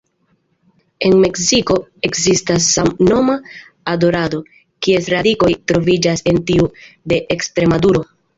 [1.09, 1.75] En Meksiko
[2.09, 3.35] ekzistas samnoma
[3.93, 4.41] adorado,
[4.87, 6.67] kies radikoj troviĝas en tiu
[7.13, 8.05] de Ekstremaduro.